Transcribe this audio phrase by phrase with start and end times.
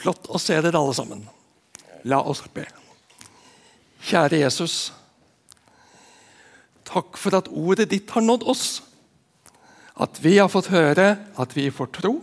[0.00, 1.24] Flott å se dere alle sammen.
[2.08, 2.64] La oss be.
[4.00, 4.76] Kjære Jesus.
[6.88, 8.80] Takk for at ordet ditt har nådd oss.
[10.00, 12.14] At vi har fått høre, at vi får tro,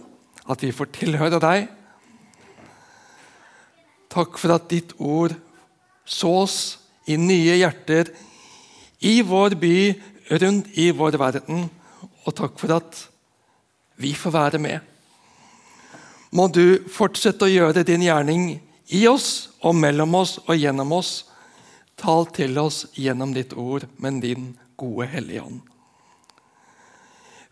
[0.50, 1.68] at vi får tilhøre deg.
[4.09, 5.36] Takk for at ditt ord
[6.07, 8.09] sås i nye hjerter
[9.05, 9.78] i vår by,
[10.41, 11.68] rundt i vår verden.
[12.25, 13.04] Og takk for at
[14.02, 14.96] vi får være med
[16.30, 18.50] må du fortsette å gjøre din gjerning
[18.93, 21.11] i oss og mellom oss og gjennom oss.
[21.97, 25.61] Tal til oss gjennom ditt ord, men din gode Hellige Ånd.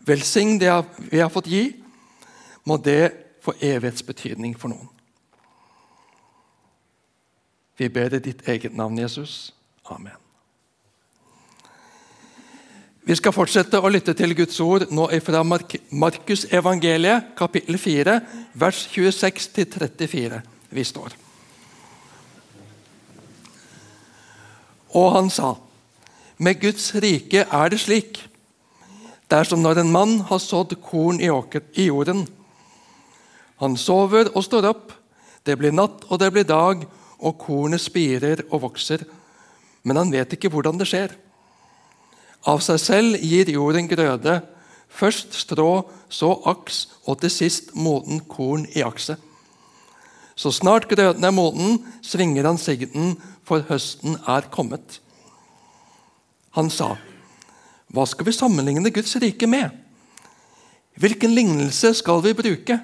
[0.06, 0.70] Velsign det
[1.10, 1.64] vi har fått gi.
[2.66, 3.10] Må det
[3.42, 4.92] få evighetsbetydning for noen.
[7.76, 9.52] Vi ber i ditt eget navn, Jesus.
[9.84, 10.25] Amen.
[13.06, 18.14] Vi skal fortsette å lytte til Guds ord nå fra Markus evangeliet, kapittel 4,
[18.58, 20.40] vers 26-34.
[20.74, 21.12] Vi står.
[24.98, 25.52] Og han sa,
[26.42, 28.18] med Guds rike er det slik.
[29.30, 31.30] Det er som når en mann har sådd korn i
[31.86, 32.24] jorden.
[33.62, 34.90] Han sover og står opp.
[35.46, 36.82] Det blir natt og det blir dag,
[37.22, 39.06] og kornet spirer og vokser.
[39.86, 41.14] Men han vet ikke hvordan det skjer.
[42.46, 44.40] Av seg selv gir jorden grøde,
[44.88, 49.18] først strå, så aks og til sist moden korn i akset.
[50.36, 55.00] Så snart grøten er moden, svinger han sigden, for høsten er kommet.
[56.56, 56.96] Han sa,
[57.92, 59.70] 'Hva skal vi sammenligne Guds rike med?'
[60.96, 62.80] Hvilken lignelse skal vi bruke?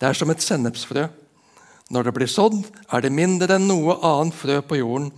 [0.00, 1.08] Det er som et sennepsfrø.
[1.90, 2.60] Når det blir sådd,
[2.92, 5.12] er det mindre enn noe annet frø på jorden.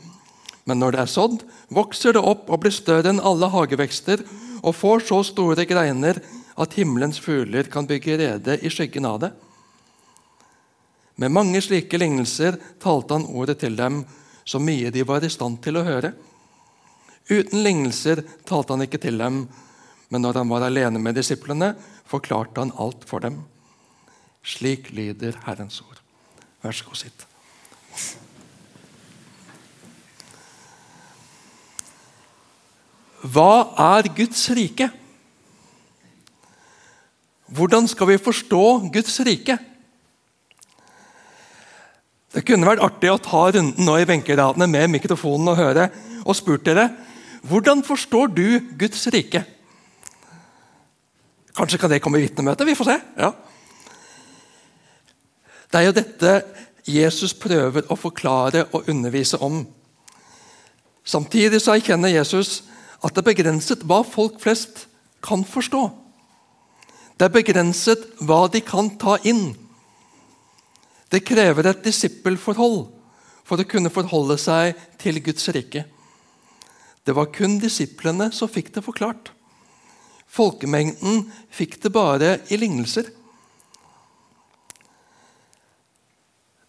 [0.71, 1.41] Men når det er sådd,
[1.75, 4.23] vokser det opp og blir større enn alle hagevekster
[4.61, 6.21] og får så store greiner
[6.61, 9.33] at himmelens fugler kan bygge rede i skyggen av det.
[11.19, 14.05] Med mange slike lignelser talte han ordet til dem
[14.47, 16.13] så mye de var i stand til å høre.
[17.27, 19.43] Uten lignelser talte han ikke til dem,
[20.11, 21.75] men når han var alene med disiplene,
[22.07, 23.43] forklarte han alt for dem.
[24.47, 25.99] Slik lyder Herrens ord.
[26.63, 27.27] Vær så god, sitt.
[33.21, 34.89] Hva er Guds rike?
[37.51, 38.65] Hvordan skal vi forstå
[38.95, 39.59] Guds rike?
[42.31, 45.89] Det kunne vært artig å ta runden nå i benkeradene med mikrofonen og høre
[46.23, 46.89] og spurt dere
[47.41, 49.45] hvordan forstår du Guds rike?
[51.57, 52.67] Kanskje kan det komme i vitnemøtet?
[52.67, 52.97] Vi får se.
[53.17, 53.33] Ja.
[55.73, 56.35] Det er jo dette
[56.87, 59.63] Jesus prøver å forklare og undervise om.
[61.05, 62.61] Samtidig så erkjenner Jesus
[63.01, 64.87] at det er begrenset hva folk flest
[65.25, 65.83] kan forstå.
[67.17, 69.53] Det er begrenset hva de kan ta inn.
[71.13, 72.87] Det krever et disippelforhold
[73.45, 75.85] for å kunne forholde seg til Guds rike.
[77.05, 79.33] Det var kun disiplene som fikk det forklart.
[80.31, 83.09] Folkemengden fikk det bare i lignelser.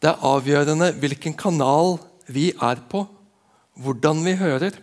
[0.01, 3.03] Det er avgjørende hvilken kanal vi er på,
[3.77, 4.79] hvordan vi hører.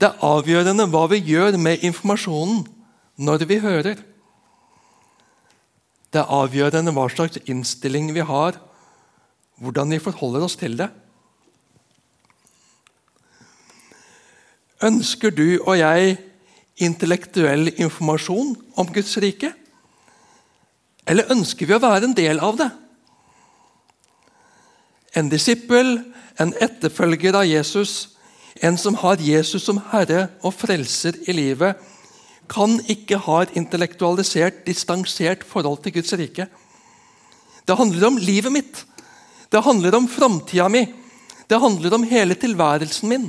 [0.00, 2.62] Det er avgjørende hva vi gjør med informasjonen
[3.20, 3.98] når vi hører.
[6.10, 8.56] Det er avgjørende hva slags innstilling vi har,
[9.60, 10.88] hvordan vi forholder oss til det.
[14.88, 16.16] Ønsker du og jeg
[16.80, 19.52] intellektuell informasjon om Guds rike?
[21.04, 22.70] Eller ønsker vi å være en del av det?
[25.20, 25.98] En disippel,
[26.40, 28.16] en etterfølger av Jesus,
[28.60, 31.76] en som har Jesus som herre og frelser i livet,
[32.50, 36.46] kan ikke ha et intellektualisert, distansert forhold til Guds rike.
[37.66, 38.82] Det handler om livet mitt.
[39.52, 40.82] Det handler om framtida mi.
[41.50, 43.28] Det handler om hele tilværelsen min.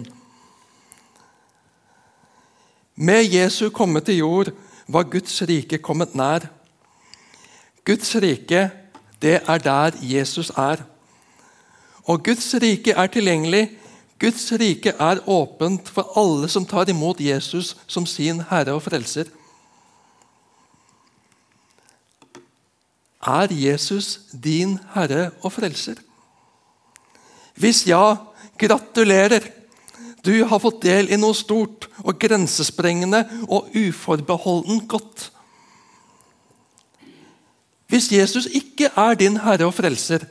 [2.95, 4.51] Med Jesu komme til jord
[4.87, 6.49] var Guds rike kommet nær.
[7.85, 8.69] Guds rike,
[9.21, 10.83] det er der Jesus er.
[12.05, 13.69] Og Guds rike er tilgjengelig
[14.21, 19.31] Guds rike er åpent for alle som tar imot Jesus som sin herre og frelser.
[23.21, 25.97] Er Jesus din herre og frelser?
[27.57, 28.17] Hvis ja,
[28.57, 29.49] gratulerer!
[30.21, 35.31] Du har fått del i noe stort og grensesprengende og uforbeholden godt.
[37.89, 40.27] Hvis Jesus ikke er din herre og frelser,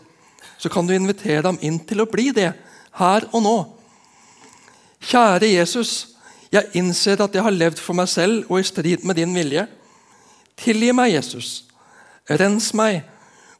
[0.62, 2.52] så kan du invitere ham inn til å bli det
[3.02, 3.58] her og nå.
[5.00, 6.08] Kjære Jesus,
[6.52, 9.66] jeg innser at jeg har levd for meg selv og i strid med din vilje.
[10.60, 11.64] Tilgi meg, Jesus.
[12.30, 13.02] Rens meg.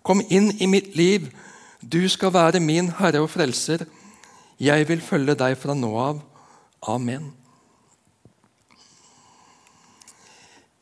[0.03, 1.31] Kom inn i mitt liv.
[1.81, 3.87] Du skal være min Herre og Frelser.
[4.61, 6.21] Jeg vil følge deg fra nå av.
[6.89, 7.31] Amen.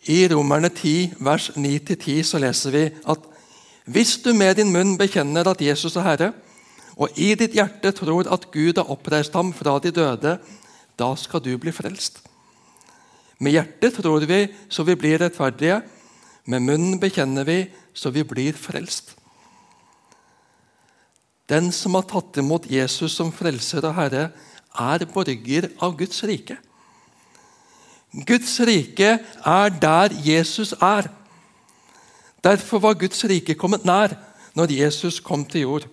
[0.08, 3.26] I Romerne 10, vers 9-10 så leser vi at
[3.88, 6.32] hvis du med din munn bekjenner at Jesus er Herre,
[6.98, 10.38] og i ditt hjerte tror at Gud har oppreist ham fra de døde,
[10.98, 12.24] da skal du bli frelst.
[13.38, 15.78] Med hjertet tror vi så vi blir rettferdige.
[16.50, 17.60] Med munnen bekjenner vi
[17.94, 19.14] så vi blir frelst.
[21.48, 24.30] Den som har tatt imot Jesus som frelser og herre,
[24.78, 26.58] er borger av Guds rike.
[28.12, 29.14] Guds rike
[29.46, 31.08] er der Jesus er.
[32.44, 34.14] Derfor var Guds rike kommet nær
[34.58, 35.88] når Jesus kom til jord.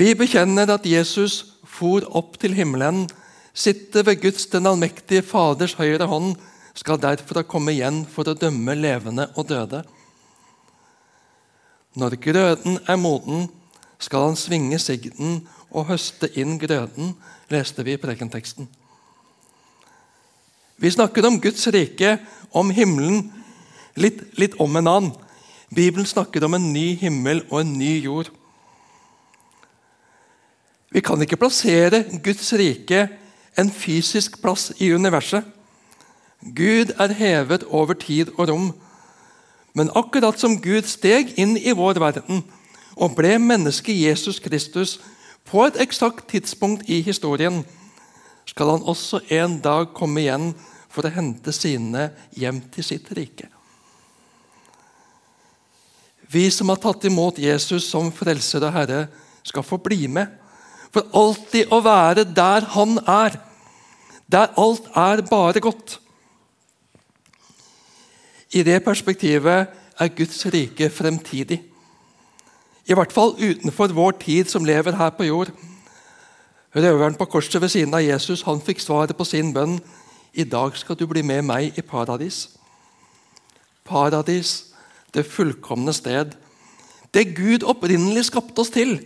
[0.00, 3.02] Vi bekjenner at Jesus for opp til himmelen,
[3.52, 6.38] sitter ved Guds den allmektige Faders høyre hånd,
[6.72, 9.82] skal derfra komme igjen for å dømme levende og døde.
[12.00, 13.48] Når grøden er moden,
[14.00, 17.12] skal han svinge sigden og høste inn grøden,
[17.52, 18.70] leste vi i prekenteksten.
[20.80, 22.16] Vi snakker om Guds rike,
[22.56, 23.26] om himmelen,
[24.00, 25.16] litt, litt om en annen.
[25.68, 28.30] Bibelen snakker om en ny himmel og en ny jord.
[30.90, 33.06] Vi kan ikke plassere Guds rike
[33.58, 35.44] en fysisk plass i universet.
[36.40, 38.70] Gud er hevet over tid og rom.
[39.74, 42.42] Men akkurat som Gud steg inn i vår verden
[42.96, 44.98] og ble menneske Jesus Kristus
[45.46, 47.62] på et eksakt tidspunkt i historien,
[48.46, 50.50] skal han også en dag komme igjen
[50.90, 53.46] for å hente sine hjem til sitt rike.
[56.30, 59.06] Vi som har tatt imot Jesus som frelser og herre,
[59.46, 60.39] skal få bli med
[60.94, 63.38] for alltid å være der han er,
[64.30, 65.98] der alt er bare godt.
[68.50, 69.70] I det perspektivet
[70.00, 71.60] er Guds rike fremtidig.
[72.86, 75.52] I hvert fall utenfor vår tid som lever her på jord.
[76.74, 79.78] Røveren på korset ved siden av Jesus han fikk svaret på sin bønn.
[80.34, 82.48] I dag skal du bli med meg i paradis.
[83.86, 84.74] Paradis,
[85.14, 86.34] det fullkomne sted.
[87.14, 89.00] Det Gud opprinnelig skapte oss til.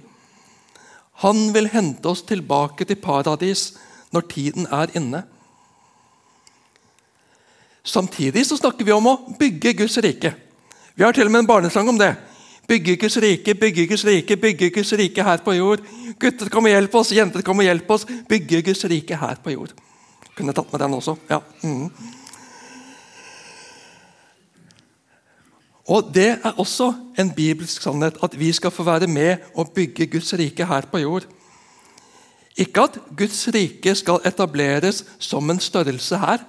[1.23, 3.75] Han vil hente oss tilbake til paradis
[4.15, 5.23] når tiden er inne.
[7.85, 10.33] Samtidig så snakker vi om å bygge Guds rike.
[10.95, 12.15] Vi har til og med en barnesang om det.
[12.67, 15.83] Bygge Guds rike, bygge Guds rike, bygge Guds rike her på jord.
[16.19, 18.07] Gutter, kom og hjelp oss, jenter, kom og hjelp oss.
[18.29, 19.75] Bygge Guds rike her på jord.
[20.35, 21.17] Kunne tatt med den også.
[21.31, 21.43] ja.
[21.63, 21.91] Mm.
[25.85, 30.07] Og Det er også en bibelsk sannhet at vi skal få være med og bygge
[30.07, 31.27] Guds rike her på jord.
[32.57, 36.45] Ikke at Guds rike skal etableres som en størrelse her.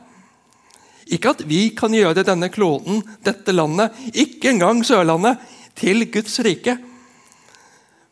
[1.06, 5.38] Ikke at vi kan gjøre denne kloden, dette landet, ikke engang Sørlandet,
[5.76, 6.78] til Guds rike.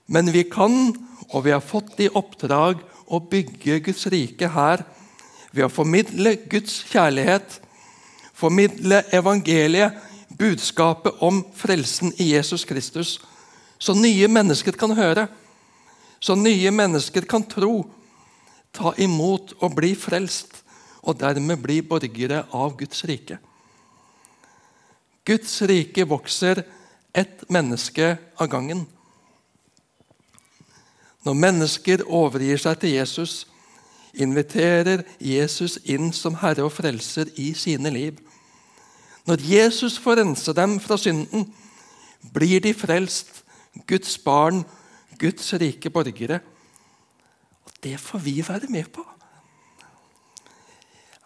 [0.07, 0.93] Men vi kan,
[1.29, 4.83] og vi har fått i oppdrag, å bygge Guds rike her
[5.53, 7.59] ved å formidle Guds kjærlighet,
[8.33, 9.99] formidle evangeliet
[10.43, 13.19] budskapet om frelsen i Jesus Kristus,
[13.79, 15.27] så nye mennesker kan høre,
[16.19, 17.85] så nye mennesker kan tro,
[18.75, 20.59] ta imot og bli frelst,
[21.03, 23.37] og dermed bli borgere av Guds rike.
[25.27, 26.63] Guds rike vokser
[27.13, 28.85] ett menneske av gangen.
[31.23, 33.35] Når mennesker overgir seg til Jesus,
[34.13, 38.19] inviterer Jesus inn som Herre og Frelser i sine liv.
[39.27, 41.47] Når Jesus får rense dem fra synden,
[42.33, 43.43] blir de frelst,
[43.87, 44.63] Guds barn,
[45.19, 46.39] Guds rike borgere.
[47.65, 49.05] Og Det får vi være med på.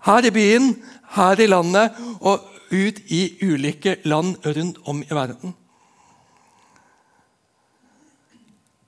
[0.06, 2.39] Her i byen, her i landet og
[2.72, 5.56] ut i ulike land rundt om i verden.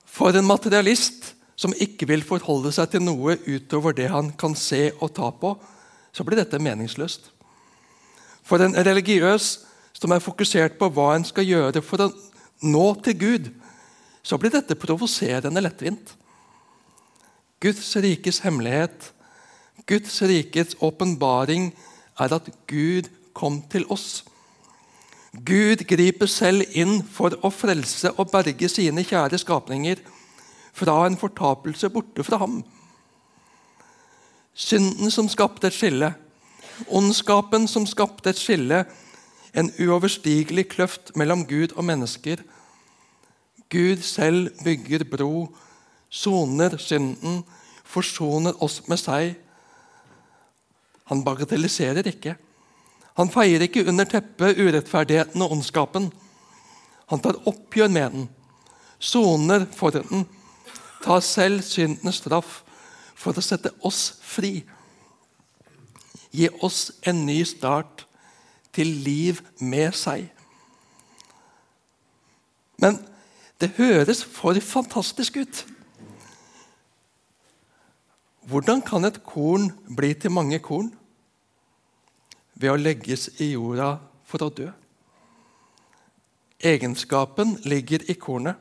[0.06, 4.90] For en materialist som ikke vil forholde seg til noe utover det han kan se
[5.00, 5.54] og ta på,
[6.12, 7.30] så blir dette meningsløst.
[8.50, 9.50] For en religiøs
[9.94, 12.08] som er fokusert på hva en skal gjøre for å
[12.66, 13.50] nå til Gud,
[14.26, 16.16] så blir dette provoserende lettvint.
[17.62, 19.12] Guds rikes hemmelighet,
[19.86, 21.70] Guds rikets åpenbaring,
[22.18, 24.24] er at Gud kom til oss.
[25.30, 30.02] Gud griper selv inn for å frelse og berge sine kjære skapninger
[30.74, 32.60] fra en fortapelse borte fra ham.
[34.54, 36.10] Synden som skapte et skille,
[36.88, 38.84] Ondskapen som skapte et skille,
[39.54, 42.42] en uoverstigelig kløft mellom Gud og mennesker.
[43.70, 45.48] Gud selv bygger bro,
[46.08, 47.42] soner synden,
[47.84, 49.34] forsoner oss med seg.
[51.10, 52.36] Han bagatelliserer ikke.
[53.18, 56.08] Han feier ikke under teppet urettferdigheten og ondskapen.
[57.10, 58.28] Han tar oppgjør med den,
[58.98, 60.26] soner for den,
[61.02, 62.60] tar selv syndens straff
[63.18, 64.60] for å sette oss fri.
[66.30, 68.06] Gi oss en ny start
[68.72, 70.28] til liv med seg.
[72.80, 73.00] Men
[73.60, 75.64] det høres for fantastisk ut.
[78.50, 80.88] Hvordan kan et korn bli til mange korn?
[82.54, 84.70] Ved å legges i jorda for å dø.
[86.60, 88.56] Egenskapen ligger i kornet.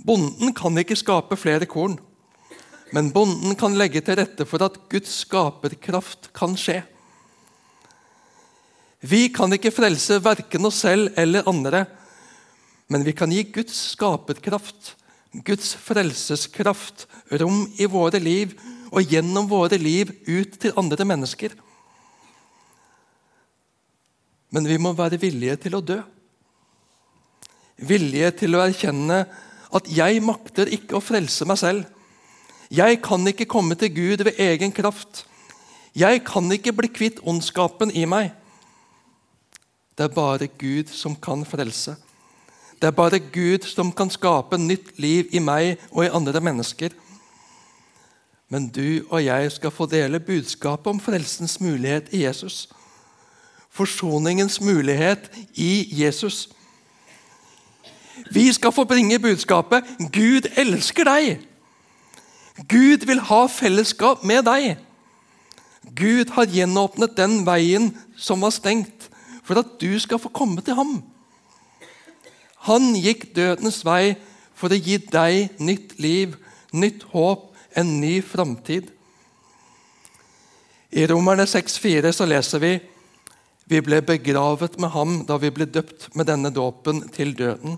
[0.00, 1.98] Bonden kan ikke skape flere korn,
[2.94, 6.80] men bonden kan legge til rette for at Guds skaperkraft kan skje.
[9.00, 11.86] Vi kan ikke frelse verken oss selv eller andre,
[12.90, 14.94] men vi kan gi Guds skaperkraft,
[15.46, 17.06] Guds frelseskraft,
[17.40, 18.56] rom i våre liv
[18.90, 21.54] og gjennom våre liv ut til andre mennesker.
[24.50, 26.00] Men vi må være villige til å dø.
[27.86, 29.22] Villige til å erkjenne
[29.70, 31.99] at 'jeg makter ikke å frelse meg selv'.
[32.70, 35.26] Jeg kan ikke komme til Gud ved egen kraft.
[35.96, 38.30] Jeg kan ikke bli kvitt ondskapen i meg.
[39.98, 41.96] Det er bare Gud som kan frelse.
[42.80, 46.94] Det er bare Gud som kan skape nytt liv i meg og i andre mennesker.
[48.48, 52.68] Men du og jeg skal få dele budskapet om frelsens mulighet i Jesus.
[53.70, 56.48] Forsoningens mulighet i Jesus.
[58.30, 61.49] Vi skal få bringe budskapet 'Gud elsker deg'.
[62.68, 64.76] Gud vil ha fellesskap med deg.
[65.96, 69.08] Gud har gjenåpnet den veien som var stengt,
[69.44, 70.98] for at du skal få komme til ham.
[72.68, 74.14] Han gikk dødens vei
[74.54, 76.36] for å gi deg nytt liv,
[76.76, 77.48] nytt håp,
[77.78, 78.90] en ny framtid.
[80.90, 82.72] I Romerne 6,4 så leser vi
[83.70, 87.76] vi ble begravet med ham da vi ble døpt med denne dåpen til døden.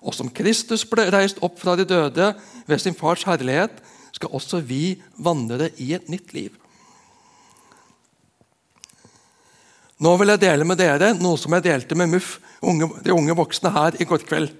[0.00, 2.30] Og som Kristus ble reist opp fra de døde
[2.64, 3.74] ved sin fars herlighet,
[4.18, 6.50] skal også vi vandre i et nytt liv.
[9.98, 13.34] Nå vil jeg dele med dere noe som jeg delte med MUF, unge, de unge
[13.38, 14.52] voksne her i går kveld.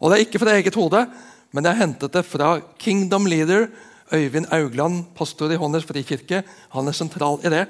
[0.00, 1.06] Og Det er ikke fra eget hode,
[1.52, 3.68] men jeg hentet det fra Kingdom Leader
[4.12, 6.42] Øyvind Augland, pastor i Hånders frikirke.
[6.74, 7.64] Han er sentral i det.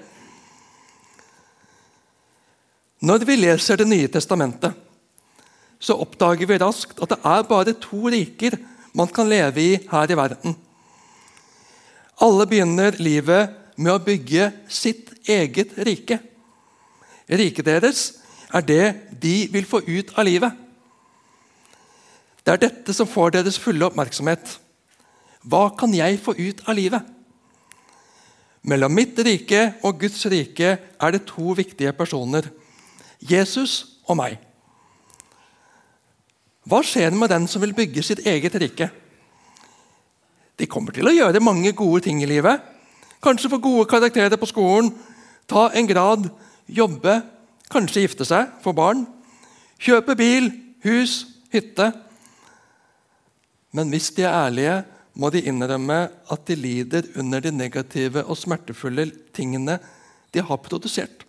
[3.03, 4.75] Når vi leser Det nye testamentet,
[5.79, 8.59] så oppdager vi raskt at det er bare to riker
[8.95, 10.55] man kan leve i her i verden.
[12.21, 16.19] Alle begynner livet med å bygge sitt eget rike.
[17.31, 18.03] Riket deres
[18.53, 18.85] er det
[19.23, 20.53] de vil få ut av livet.
[22.43, 24.59] Det er dette som får deres fulle oppmerksomhet.
[25.43, 27.03] Hva kan jeg få ut av livet?
[28.63, 32.47] Mellom mitt rike og Guds rike er det to viktige personer.
[33.19, 34.37] Jesus og meg.
[36.67, 38.91] Hva skjer med den som vil bygge sitt eget rike?
[40.61, 42.61] De kommer til å gjøre mange gode ting i livet.
[43.23, 44.91] Kanskje få gode karakterer på skolen,
[45.49, 46.29] ta en grad,
[46.67, 47.21] jobbe,
[47.73, 49.05] kanskje gifte seg, få barn.
[49.83, 50.51] Kjøpe bil,
[50.85, 51.93] hus, hytte.
[53.73, 54.77] Men hvis de er ærlige,
[55.15, 55.99] må de innrømme
[56.33, 59.79] at de lider under de negative og smertefulle tingene
[60.33, 61.27] de har produsert.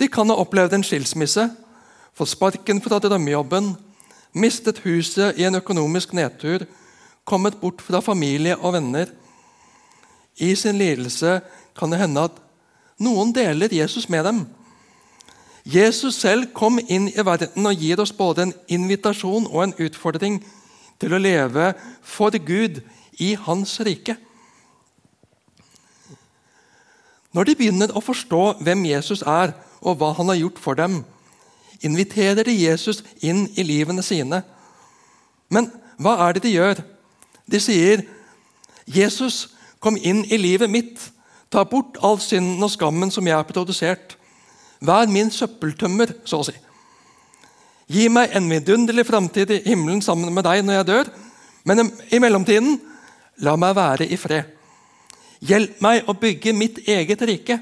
[0.00, 1.44] De kan ha opplevd en skilsmisse,
[2.16, 3.74] fått sparken fra drømmejobben,
[4.32, 6.64] mistet huset i en økonomisk nedtur,
[7.30, 9.10] kommet bort fra familie og venner.
[10.40, 11.38] I sin lidelse
[11.78, 12.40] kan det hende at
[13.00, 14.40] noen deler Jesus med dem.
[15.64, 20.40] Jesus selv kom inn i verden og gir oss både en invitasjon og en utfordring
[21.00, 21.72] til å leve
[22.02, 22.80] for Gud
[23.20, 24.16] i Hans rike.
[27.30, 31.02] Når de begynner å forstå hvem Jesus er, og hva han har gjort for dem,
[31.80, 34.42] inviterer de Jesus inn i livene sine.
[35.48, 35.70] Men
[36.00, 36.82] hva er det de gjør?
[37.50, 38.04] De sier,
[38.86, 39.48] 'Jesus,
[39.80, 41.10] kom inn i livet mitt.
[41.50, 44.16] Ta bort all synden og skammen som jeg har produsert.'
[44.80, 46.54] Vær min søppeltømmer, så å si.
[47.90, 51.10] Gi meg en vidunderlig framtid i himmelen sammen med deg når jeg dør,
[51.68, 52.78] men i mellomtiden,
[53.44, 54.48] la meg være i fred.
[55.44, 57.58] Hjelp meg å bygge mitt eget rike.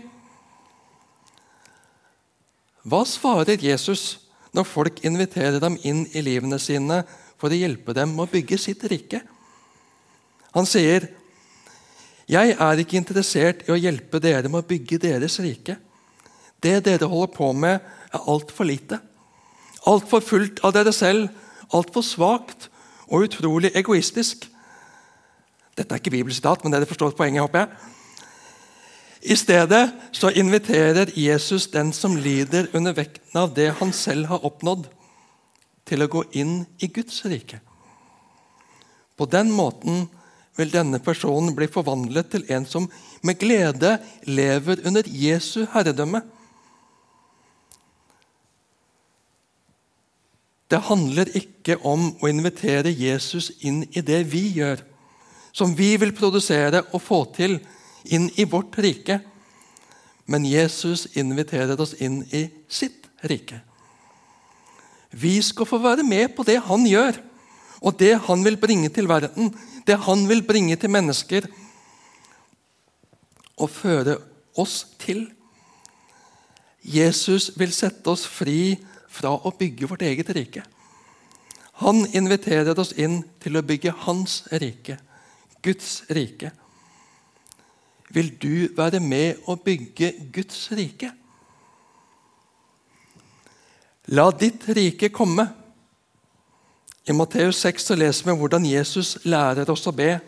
[2.88, 4.18] Hva svarer Jesus
[4.54, 7.02] når folk inviterer dem inn i livene sine
[7.38, 9.22] for å hjelpe dem å bygge sitt rike?
[10.58, 11.06] Han sier,
[12.28, 15.78] 'Jeg er ikke interessert i å hjelpe dere med å bygge deres rike.'
[16.60, 17.80] 'Det dere holder på med,
[18.12, 19.00] er altfor lite.'
[19.86, 21.28] Altfor fullt av dere selv,
[21.72, 22.68] altfor svakt
[23.08, 24.48] og utrolig egoistisk.
[25.76, 27.40] Dette er ikke bibelsitat, men dere forstår poenget.
[27.40, 27.68] håper jeg.
[29.22, 34.44] I stedet så inviterer Jesus den som lider under vekten av det han selv har
[34.44, 34.88] oppnådd,
[35.86, 37.60] til å gå inn i Guds rike.
[39.16, 40.08] På den måten
[40.58, 42.88] vil denne personen bli forvandlet til en som
[43.22, 43.96] med glede
[44.26, 46.22] lever under Jesu herredømme.
[50.68, 54.82] Det handler ikke om å invitere Jesus inn i det vi gjør,
[55.52, 57.56] som vi vil produsere og få til
[58.04, 59.22] inn i vårt rike.
[60.28, 63.62] Men Jesus inviterer oss inn i sitt rike.
[65.10, 67.16] Vi skal få være med på det han gjør,
[67.80, 69.54] og det han vil bringe til verden,
[69.88, 71.48] det han vil bringe til mennesker,
[73.58, 74.18] og føre
[74.60, 75.24] oss til.
[76.84, 78.76] Jesus vil sette oss fri
[79.10, 80.62] fra å bygge vårt eget rike.
[81.82, 84.98] Han inviterer oss inn til å bygge hans rike,
[85.62, 86.52] Guds rike.
[88.14, 91.10] Vil du være med å bygge Guds rike?
[94.14, 95.44] La ditt rike komme.
[97.08, 100.18] I Matteus 6 så leser vi hvordan Jesus lærer oss å be.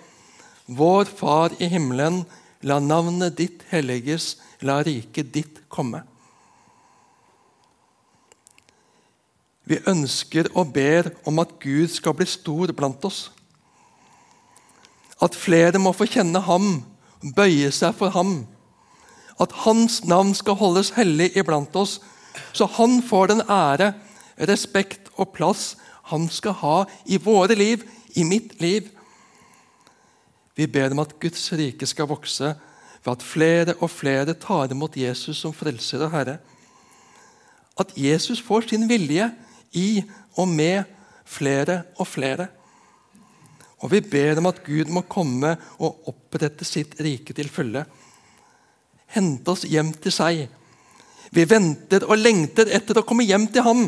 [0.64, 2.22] Vår Far i himmelen,
[2.64, 6.00] la navnet ditt helliges, la riket ditt komme.
[9.68, 13.28] Vi ønsker og ber om at Gud skal bli stor blant oss.
[15.20, 16.80] At flere må få kjenne ham,
[17.36, 18.46] bøye seg for ham.
[19.36, 21.98] At hans navn skal holdes hellig iblant oss,
[22.56, 23.92] så han får den ære,
[24.48, 25.74] respekt og plass
[26.10, 26.76] han skal ha
[27.06, 28.90] i våre liv, i mitt liv.
[30.58, 32.54] Vi ber om at Guds rike skal vokse
[33.00, 36.38] ved at flere og flere tar imot Jesus som frelser og Herre.
[37.80, 39.30] At Jesus får sin vilje
[39.72, 40.02] i
[40.36, 40.84] og med
[41.24, 42.50] flere og flere.
[43.80, 47.86] Og vi ber om at Gud må komme og opprette sitt rike til følge.
[49.14, 50.44] Hente oss hjem til seg.
[51.32, 53.84] Vi venter og lengter etter å komme hjem til ham,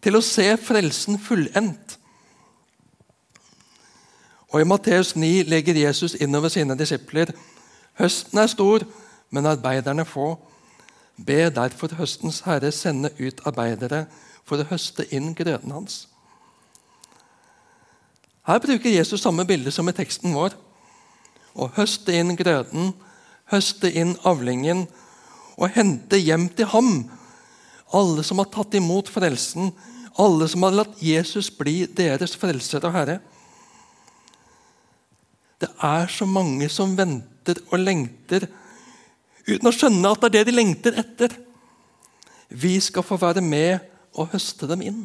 [0.00, 1.96] til å se frelsen fullendt.
[4.50, 7.30] Og I Matteus 9 legger Jesus innover sine disipler
[8.00, 8.84] høsten er stor,
[9.30, 10.32] men arbeiderne få.
[11.26, 14.06] Be derfor høstens herre sende ut arbeidere
[14.44, 16.06] for å høste inn grøden hans.
[18.48, 20.56] Her bruker Jesus samme bilde som i teksten vår.
[21.54, 22.94] Å høste inn grøden,
[23.52, 24.86] høste inn avlingen
[25.60, 26.92] og hente hjem til ham
[27.96, 29.72] alle som har tatt imot frelsen,
[30.20, 33.18] alle som har latt Jesus bli deres frelser og herre.
[35.60, 38.46] Det er så mange som venter og lengter
[39.48, 41.34] uten å skjønne at det er det de lengter etter.
[42.48, 43.80] Vi skal få være med
[44.14, 45.02] og høste dem inn.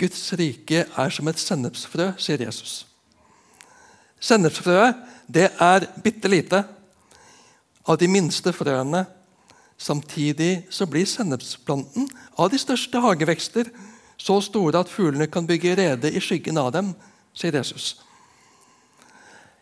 [0.00, 2.82] Guds rike er som et sennepsfrø, sier Jesus.
[4.18, 4.98] Sennepsfrøet
[5.30, 6.64] det er bitte lite,
[7.86, 9.04] av de minste frøene.
[9.78, 13.70] Samtidig så blir sennepsplanten av de største hagevekster
[14.16, 16.92] så store at fuglene kan bygge rede i skyggen av dem,
[17.34, 17.96] sier Jesus.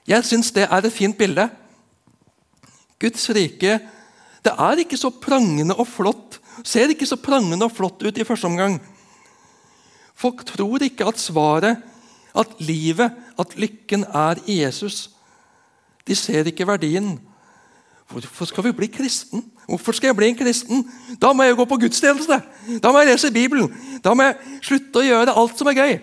[0.07, 1.49] Jeg syns det er et fint bilde.
[3.01, 3.79] Guds rike
[4.43, 8.27] det er ikke så prangende og flott, ser ikke så prangende og flott ut i
[8.27, 8.81] første omgang.
[10.19, 11.79] Folk tror ikke at svaret,
[12.35, 15.11] at livet, at lykken er i Jesus.
[16.09, 17.15] De ser ikke verdien.
[18.12, 19.44] Hvorfor skal vi bli kristen?
[19.66, 20.83] Hvorfor skal jeg bli en kristen?
[21.20, 22.38] Da må jeg jo gå på gudstjeneste!
[22.83, 23.70] Da må jeg lese Bibelen!
[24.05, 25.94] Da må jeg slutte å gjøre alt som er gøy!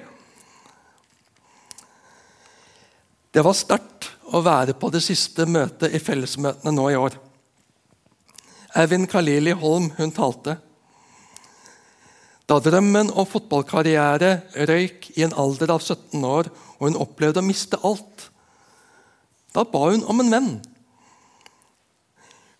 [3.30, 7.18] Det var sterkt å være på det siste møtet i fellesmøtene nå i år.
[8.82, 10.58] Evin Kalili Holm hun talte.
[12.50, 14.32] Da drømmen om fotballkarriere
[14.70, 18.30] røyk i en alder av 17 år, og hun opplevde å miste alt,
[19.54, 20.52] da ba hun om en venn.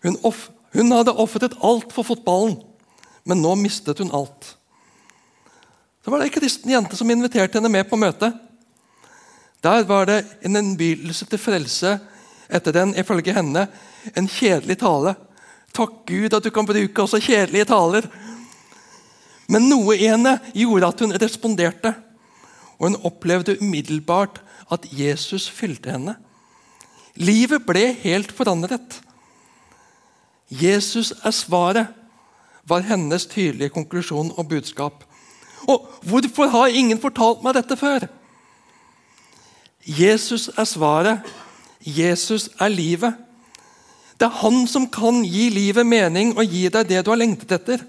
[0.02, 0.16] Hun,
[0.74, 2.56] hun hadde ofret alt for fotballen,
[3.28, 4.54] men nå mistet hun alt.
[6.00, 8.36] Så var det ei kristen jente som inviterte henne med på møtet.
[9.60, 11.98] Der var det en innbydelse til frelse
[12.48, 13.66] etter den, ifølge henne,
[14.16, 15.14] en kjedelig tale.
[15.76, 18.08] Takk Gud at du kan bruke også kjedelige taler
[19.50, 21.92] men noe i henne gjorde at hun responderte.
[22.78, 24.38] Og hun opplevde umiddelbart
[24.72, 26.14] at Jesus fylte henne.
[27.18, 29.00] Livet ble helt forandret.
[30.50, 31.86] Jesus er svaret,
[32.66, 35.04] var hennes tydelige konklusjon og budskap.
[35.68, 38.06] Og hvorfor har ingen fortalt meg dette før?
[39.86, 41.30] Jesus er svaret.
[41.80, 43.14] Jesus er livet.
[44.20, 47.56] Det er han som kan gi livet mening og gi deg det du har lengtet
[47.56, 47.84] etter.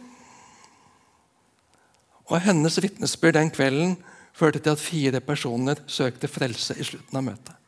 [2.32, 3.98] Og Hennes vitnesbyrd den kvelden
[4.34, 7.61] førte til at fire personer søkte frelse i slutten av møtet.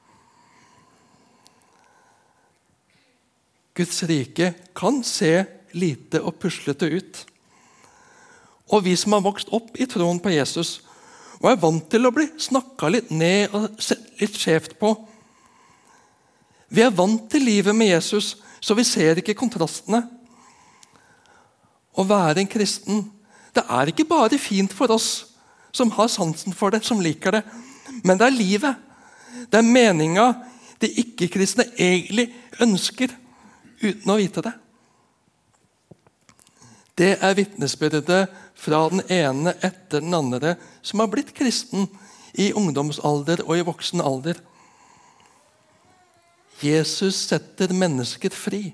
[3.73, 7.21] Guds rike kan se lite og puslete ut.
[8.69, 10.81] Og vi som har vokst opp i troen på Jesus
[11.41, 13.73] og er vant til å bli snakka litt ned og
[14.21, 14.93] litt skjevt på
[16.73, 19.99] Vi er vant til livet med Jesus, så vi ser ikke kontrastene.
[21.93, 23.03] Å være en kristen
[23.53, 25.09] det er ikke bare fint for oss
[25.73, 27.43] som har sansen for det, som liker det,
[28.03, 28.79] men det er livet.
[29.49, 30.25] Det er meninga
[30.81, 32.31] de ikke-kristne egentlig
[32.61, 33.13] ønsker,
[33.83, 34.53] uten å vite det.
[36.97, 41.87] Det er vitnesbyrdet fra den ene etter den andre som har blitt kristen
[42.37, 44.37] i ungdomsalder og i voksen alder.
[46.61, 48.71] Jesus setter mennesker fri.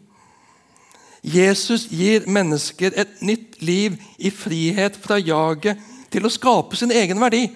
[1.23, 5.79] Jesus gir mennesker et nytt liv i frihet fra jaget
[6.11, 7.47] til å skape sin egen verdi.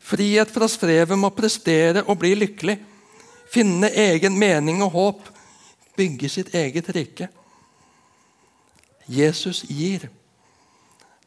[0.00, 2.78] Frihet fra strevet med å prestere og bli lykkelig.
[3.50, 5.28] Finne egen mening og håp.
[6.00, 7.28] Bygge sitt eget rike.
[9.10, 10.08] Jesus gir.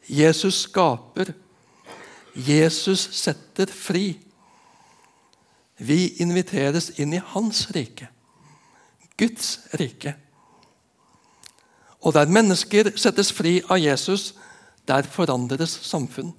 [0.08, 1.30] Jesus skaper.
[2.34, 4.16] Jesus setter fri.
[5.78, 8.08] Vi inviteres inn i hans rike.
[9.18, 10.16] Guds rike.
[12.02, 14.32] Og der mennesker settes fri av Jesus,
[14.88, 16.34] der forandres samfunn.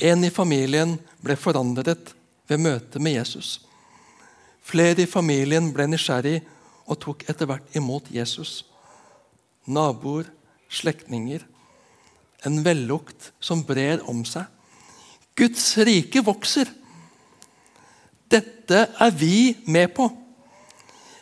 [0.00, 2.14] En i familien ble forandret
[2.48, 3.60] ved møtet med Jesus.
[4.64, 6.38] Flere i familien ble nysgjerrig
[6.88, 8.62] og tok etter hvert imot Jesus
[9.66, 10.28] naboer,
[10.68, 11.44] slektninger.
[12.44, 14.44] En vellukt som brer om seg.
[15.34, 16.68] Guds rike vokser.
[18.30, 20.08] Dette er vi med på.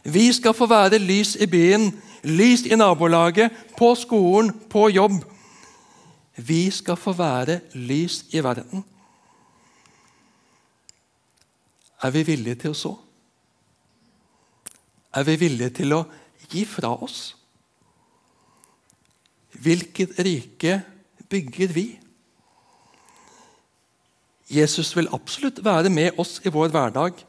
[0.03, 1.93] Vi skal få være lys i byen,
[2.27, 5.21] lys i nabolaget, på skolen, på jobb.
[6.37, 8.85] Vi skal få være lys i verden.
[12.03, 12.97] Er vi villige til å så?
[15.13, 16.05] Er vi villige til å
[16.49, 17.35] gi fra oss?
[19.63, 20.79] Hvilket rike
[21.31, 21.87] bygger vi?
[24.53, 27.21] Jesus vil absolutt være med oss i vår hverdag,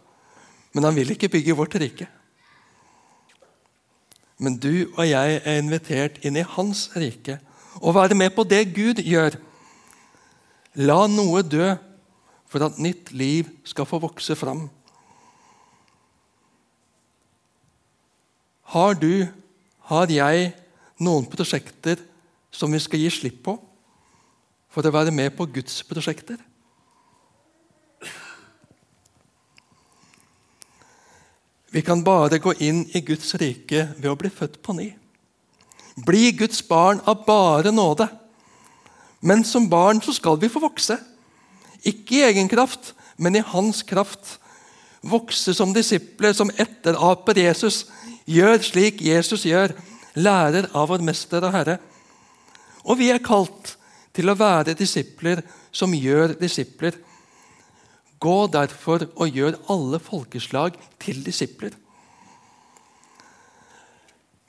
[0.74, 2.08] men han vil ikke bygge vårt rike.
[4.43, 7.38] Men du og jeg er invitert inn i hans rike
[7.80, 9.38] og være med på det Gud gjør.
[10.84, 11.74] La noe dø
[12.50, 14.67] for at nytt liv skal få vokse fram.
[18.74, 19.28] Har du,
[19.90, 20.50] har jeg,
[21.04, 22.00] noen prosjekter
[22.54, 23.54] som vi skal gi slipp på
[24.74, 26.40] for å være med på Guds prosjekter.
[31.74, 34.92] Vi kan bare gå inn i Guds rike ved å bli født på ny.
[36.06, 38.08] Bli Guds barn av bare nåde.
[39.22, 40.98] Men som barn så skal vi få vokse.
[41.86, 44.40] Ikke i egen kraft, men i Hans kraft.
[45.02, 47.86] Vokse som disipler som etteraper Jesus.
[48.30, 49.74] Gjør slik Jesus gjør.
[50.16, 51.80] Lærer av vår mester og Herre.
[52.86, 53.76] Og vi er kalt
[54.14, 55.42] til å være disipler
[55.74, 56.96] som gjør disipler.
[58.22, 61.74] Gå derfor og gjør alle folkeslag til disipler.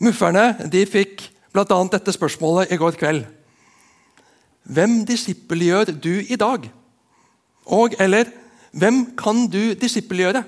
[0.05, 1.65] Mufferne de fikk bl.a.
[1.91, 3.25] dette spørsmålet i går kveld.
[4.65, 6.67] Hvem disippelgjør du i dag?
[7.65, 8.31] Og eller
[8.75, 10.43] hvem kan du disippelgjøre?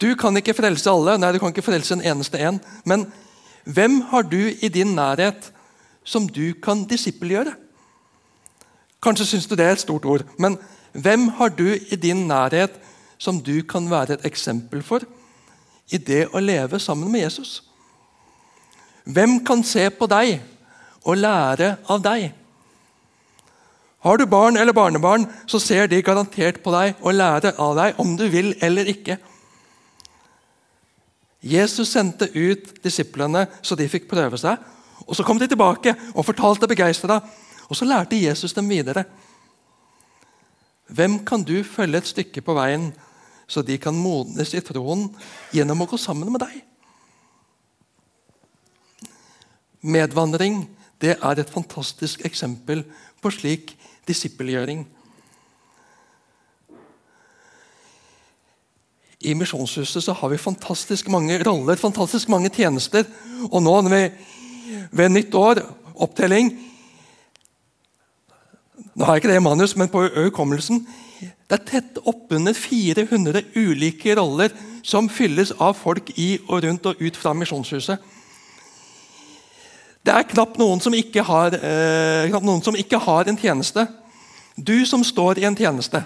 [0.00, 2.60] Du kan ikke frelse alle, nei, du kan ikke frelse en eneste en.
[2.88, 3.04] Men
[3.68, 5.50] hvem har du i din nærhet
[6.04, 7.52] som du kan disippelgjøre?
[9.00, 10.58] Kanskje syns du det er et stort ord, men
[10.92, 12.72] hvem har du i din nærhet
[13.20, 15.04] som du kan være et eksempel for
[15.90, 17.60] i det å leve sammen med Jesus?
[19.04, 20.40] Hvem kan se på deg
[21.04, 22.30] og lære av deg?
[24.00, 27.98] Har du barn eller barnebarn, så ser de garantert på deg og lærer av deg
[28.00, 29.18] om du vil eller ikke.
[31.40, 34.58] Jesus sendte ut disiplene så de fikk prøve seg.
[35.06, 37.20] og Så kom de tilbake og fortalte begeistra.
[37.68, 39.04] Og så lærte Jesus dem videre.
[40.90, 42.90] Hvem kan du følge et stykke på veien,
[43.46, 45.06] så de kan modnes i troen
[45.54, 46.56] gjennom å gå sammen med deg?
[49.80, 50.64] Medvandring
[51.00, 52.82] det er et fantastisk eksempel
[53.22, 53.72] på slik
[54.08, 54.82] disippelgjøring.
[59.20, 63.04] I Misjonshuset så har vi fantastisk mange roller, fantastisk mange tjenester.
[63.50, 64.16] Og nå ved,
[64.90, 65.60] ved nytt år,
[66.00, 66.54] opptelling
[68.96, 70.80] Nå har jeg ikke det i manus, men på hukommelsen
[71.20, 74.52] Det er tett oppunder 400 ulike roller
[74.82, 77.98] som fylles av folk i og rundt og ut fra Misjonshuset.
[80.00, 83.86] Det er knapt noen som ikke har, eh, noen som ikke har en tjeneste.
[84.56, 86.04] Du som står i en tjeneste.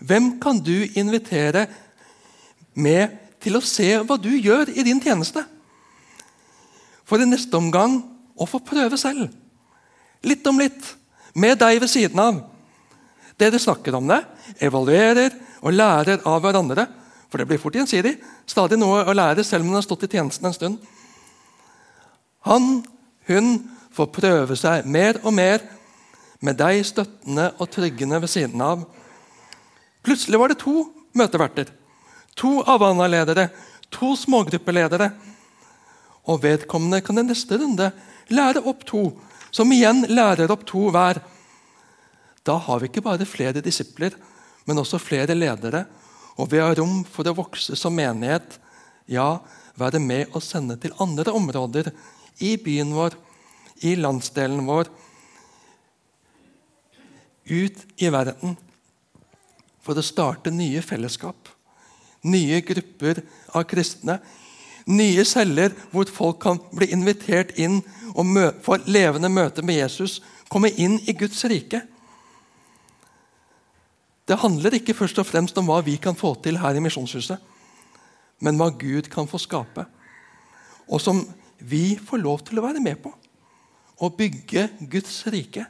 [0.00, 1.66] Hvem kan du invitere
[2.78, 5.42] med til å se hva du gjør i din tjeneste.
[7.08, 8.00] For i neste omgang
[8.38, 9.28] å få prøve selv.
[10.26, 10.94] Litt om litt.
[11.38, 12.40] Med deg ved siden av.
[13.38, 14.18] Dere snakker om det,
[14.64, 16.88] evaluerer og lærer av hverandre.
[17.30, 18.16] For det blir fort gjensidig.
[18.48, 20.78] Stadig noe å lære selv om man har stått i tjenesten en stund.
[22.48, 22.80] Han,
[23.28, 23.58] hun,
[23.98, 25.62] får prøve seg mer og mer
[26.44, 28.84] med deg støttende og tryggende ved siden av.
[30.06, 30.84] Plutselig var det to
[31.18, 31.72] møteverter,
[32.38, 33.48] to Avana-ledere,
[33.90, 35.10] to smågruppeledere.
[36.28, 37.90] Og vedkommende kan i neste runde
[38.32, 39.10] lære opp to,
[39.50, 41.20] som igjen lærer opp to hver.
[42.44, 44.14] Da har vi ikke bare flere disipler,
[44.68, 45.86] men også flere ledere.
[46.38, 48.58] Og vi har rom for å vokse som menighet,
[49.08, 49.40] ja,
[49.78, 51.90] være med og sende til andre områder
[52.44, 53.16] i byen vår,
[53.88, 54.90] i landsdelen vår,
[57.48, 58.56] ut i verden
[59.80, 61.57] for å starte nye fellesskap.
[62.26, 63.22] Nye grupper
[63.54, 64.18] av kristne.
[64.88, 67.82] Nye celler hvor folk kan bli invitert inn
[68.14, 70.18] og få levende møte med Jesus.
[70.48, 71.82] Komme inn i Guds rike.
[74.28, 77.38] Det handler ikke først og fremst om hva vi kan få til her i Misjonshuset,
[78.44, 79.86] men hva Gud kan få skape.
[80.88, 81.22] Og som
[81.58, 83.12] vi får lov til å være med på.
[83.98, 85.64] Å bygge Guds rike